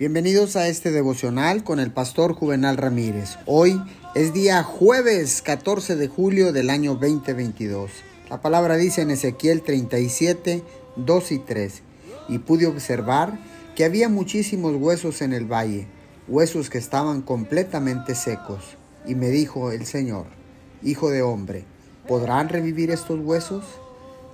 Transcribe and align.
Bienvenidos 0.00 0.56
a 0.56 0.66
este 0.66 0.92
devocional 0.92 1.62
con 1.62 1.78
el 1.78 1.92
pastor 1.92 2.32
Juvenal 2.32 2.78
Ramírez. 2.78 3.36
Hoy 3.44 3.78
es 4.14 4.32
día 4.32 4.62
jueves 4.62 5.42
14 5.42 5.94
de 5.94 6.08
julio 6.08 6.54
del 6.54 6.70
año 6.70 6.94
2022. 6.94 7.90
La 8.30 8.40
palabra 8.40 8.78
dice 8.78 9.02
en 9.02 9.10
Ezequiel 9.10 9.60
37, 9.60 10.62
2 10.96 11.32
y 11.32 11.38
3. 11.40 11.82
Y 12.30 12.38
pude 12.38 12.66
observar 12.66 13.38
que 13.76 13.84
había 13.84 14.08
muchísimos 14.08 14.74
huesos 14.74 15.20
en 15.20 15.34
el 15.34 15.44
valle, 15.44 15.86
huesos 16.28 16.70
que 16.70 16.78
estaban 16.78 17.20
completamente 17.20 18.14
secos. 18.14 18.78
Y 19.06 19.14
me 19.16 19.28
dijo 19.28 19.70
el 19.70 19.84
Señor, 19.84 20.24
Hijo 20.82 21.10
de 21.10 21.20
hombre, 21.20 21.66
¿podrán 22.08 22.48
revivir 22.48 22.90
estos 22.90 23.20
huesos? 23.20 23.66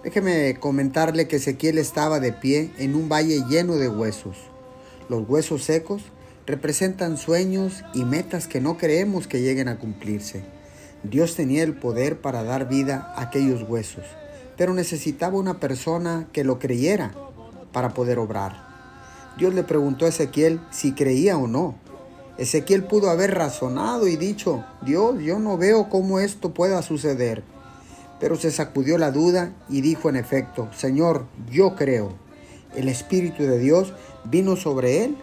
Déjeme 0.05 0.59
comentarle 0.61 1.27
que 1.27 1.37
Ezequiel 1.39 1.79
estaba 1.79 2.21
de 2.21 2.33
pie 2.33 2.71
en 2.79 2.95
un 2.95 3.09
valle 3.09 3.43
lleno 3.49 3.75
de 3.75 3.89
huesos. 3.89 4.37
Los 5.09 5.29
huesos 5.29 5.63
secos 5.63 6.03
representan 6.47 7.17
sueños 7.17 7.85
y 7.95 8.05
metas 8.05 8.49
que 8.49 8.61
no 8.61 8.77
creemos 8.77 9.27
que 9.27 9.41
lleguen 9.41 9.69
a 9.69 9.79
cumplirse. 9.79 10.45
Dios 11.03 11.35
tenía 11.37 11.63
el 11.63 11.75
poder 11.75 12.21
para 12.21 12.43
dar 12.43 12.69
vida 12.69 13.13
a 13.15 13.23
aquellos 13.23 13.63
huesos, 13.69 14.05
pero 14.57 14.75
necesitaba 14.75 15.39
una 15.39 15.61
persona 15.61 16.29
que 16.33 16.45
lo 16.45 16.59
creyera 16.59 17.15
para 17.73 17.95
poder 17.95 18.19
obrar. 18.19 18.67
Dios 19.39 19.55
le 19.55 19.63
preguntó 19.63 20.07
a 20.07 20.09
Ezequiel 20.09 20.61
si 20.71 20.93
creía 20.93 21.37
o 21.37 21.47
no. 21.47 21.75
Ezequiel 22.39 22.85
pudo 22.85 23.11
haber 23.11 23.35
razonado 23.35 24.09
y 24.09 24.17
dicho, 24.17 24.65
Dios, 24.83 25.23
yo 25.23 25.39
no 25.39 25.57
veo 25.57 25.89
cómo 25.89 26.21
esto 26.21 26.53
pueda 26.55 26.83
suceder. 26.83 27.45
Pero 28.19 28.37
se 28.37 28.51
sacudió 28.51 28.99
la 28.99 29.11
duda 29.11 29.53
y 29.69 29.83
dijo 29.83 30.09
en 30.09 30.17
efecto, 30.17 30.69
Señor, 30.75 31.27
yo 31.51 31.77
creo. 31.77 32.26
El 32.77 32.89
Espíritu 32.89 33.43
de 33.43 33.59
Dios 33.59 33.95
vino 34.25 34.57
sobre 34.57 35.05
él, 35.05 35.17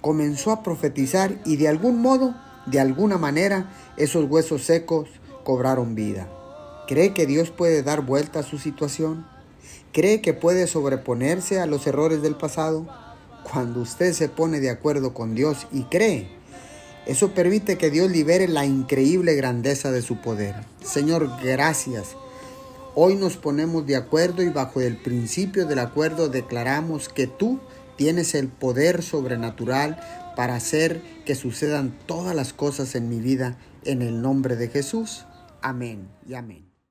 comenzó 0.00 0.52
a 0.52 0.62
profetizar 0.62 1.38
y 1.44 1.56
de 1.56 1.68
algún 1.68 2.00
modo, 2.00 2.34
de 2.66 2.80
alguna 2.80 3.18
manera, 3.18 3.70
esos 3.96 4.30
huesos 4.30 4.62
secos 4.62 5.08
cobraron 5.44 5.94
vida. 5.94 6.28
¿Cree 6.86 7.12
que 7.14 7.26
Dios 7.26 7.50
puede 7.50 7.82
dar 7.82 8.02
vuelta 8.02 8.40
a 8.40 8.42
su 8.42 8.58
situación? 8.58 9.26
¿Cree 9.92 10.20
que 10.20 10.34
puede 10.34 10.66
sobreponerse 10.66 11.60
a 11.60 11.66
los 11.66 11.86
errores 11.86 12.22
del 12.22 12.36
pasado? 12.36 12.86
Cuando 13.50 13.80
usted 13.80 14.12
se 14.12 14.28
pone 14.28 14.60
de 14.60 14.70
acuerdo 14.70 15.14
con 15.14 15.34
Dios 15.34 15.66
y 15.72 15.84
cree, 15.84 16.28
eso 17.06 17.32
permite 17.32 17.76
que 17.76 17.90
Dios 17.90 18.10
libere 18.10 18.48
la 18.48 18.64
increíble 18.64 19.34
grandeza 19.34 19.90
de 19.90 20.02
su 20.02 20.20
poder. 20.20 20.54
Señor, 20.82 21.30
gracias. 21.42 22.16
Hoy 22.96 23.16
nos 23.16 23.36
ponemos 23.36 23.86
de 23.86 23.96
acuerdo 23.96 24.42
y 24.44 24.50
bajo 24.50 24.80
el 24.80 24.96
principio 24.96 25.66
del 25.66 25.80
acuerdo 25.80 26.28
declaramos 26.28 27.08
que 27.08 27.26
tú 27.26 27.58
tienes 27.96 28.36
el 28.36 28.46
poder 28.46 29.02
sobrenatural 29.02 29.98
para 30.36 30.54
hacer 30.54 31.02
que 31.24 31.34
sucedan 31.34 31.98
todas 32.06 32.36
las 32.36 32.52
cosas 32.52 32.94
en 32.94 33.08
mi 33.08 33.18
vida 33.18 33.58
en 33.84 34.00
el 34.00 34.22
nombre 34.22 34.54
de 34.54 34.68
Jesús. 34.68 35.26
Amén 35.60 36.08
y 36.28 36.34
amén. 36.34 36.73